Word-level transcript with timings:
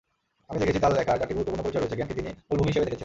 আমি 0.49 0.57
দেখেছি, 0.61 0.79
তাঁর 0.83 0.93
লেখার 0.99 1.19
চারটি 1.19 1.33
গুরুত্বপূর্ণ 1.37 1.63
পরিচয় 1.65 1.81
রয়েছে—জ্ঞানকে 1.81 2.17
তিনি 2.19 2.29
মূলভূমি 2.47 2.69
হিসেবে 2.71 2.85
দেখেছেন। 2.87 2.99